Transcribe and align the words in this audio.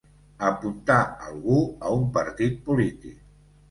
Apuntar 0.47 0.97
algú 1.27 1.61
a 1.91 1.95
un 2.01 2.11
partit 2.19 2.63
polític. 2.69 3.27